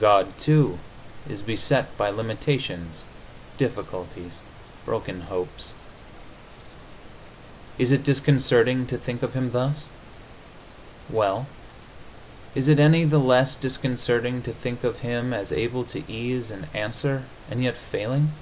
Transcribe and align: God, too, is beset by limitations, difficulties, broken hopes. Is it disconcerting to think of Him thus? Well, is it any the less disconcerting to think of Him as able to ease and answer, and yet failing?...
God, 0.00 0.36
too, 0.40 0.80
is 1.28 1.42
beset 1.44 1.96
by 1.96 2.10
limitations, 2.10 3.04
difficulties, 3.56 4.40
broken 4.84 5.20
hopes. 5.20 5.74
Is 7.78 7.92
it 7.92 8.02
disconcerting 8.02 8.84
to 8.88 8.98
think 8.98 9.22
of 9.22 9.34
Him 9.34 9.52
thus? 9.52 9.84
Well, 11.08 11.46
is 12.56 12.66
it 12.66 12.80
any 12.80 13.04
the 13.04 13.20
less 13.20 13.54
disconcerting 13.54 14.42
to 14.42 14.52
think 14.52 14.82
of 14.82 14.98
Him 15.06 15.32
as 15.32 15.52
able 15.52 15.84
to 15.84 16.02
ease 16.10 16.50
and 16.50 16.66
answer, 16.74 17.22
and 17.48 17.62
yet 17.62 17.76
failing?... 17.76 18.32